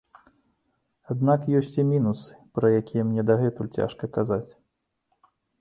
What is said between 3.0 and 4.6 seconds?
мне дагэтуль цяжка казаць.